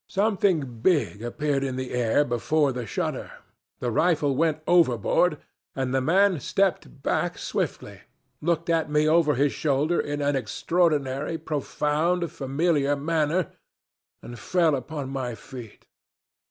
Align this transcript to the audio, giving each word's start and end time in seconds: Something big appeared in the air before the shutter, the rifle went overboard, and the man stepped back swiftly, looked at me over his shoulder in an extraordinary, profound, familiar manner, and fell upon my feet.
Something 0.09 0.79
big 0.79 1.21
appeared 1.21 1.63
in 1.63 1.75
the 1.75 1.91
air 1.91 2.25
before 2.25 2.71
the 2.73 2.87
shutter, 2.87 3.31
the 3.77 3.91
rifle 3.91 4.35
went 4.35 4.63
overboard, 4.65 5.37
and 5.75 5.93
the 5.93 6.01
man 6.01 6.39
stepped 6.39 7.03
back 7.03 7.37
swiftly, 7.37 8.01
looked 8.41 8.67
at 8.67 8.89
me 8.89 9.07
over 9.07 9.35
his 9.35 9.53
shoulder 9.53 9.99
in 9.99 10.19
an 10.19 10.35
extraordinary, 10.35 11.37
profound, 11.37 12.31
familiar 12.31 12.95
manner, 12.95 13.51
and 14.23 14.39
fell 14.39 14.73
upon 14.75 15.09
my 15.09 15.35
feet. 15.35 15.85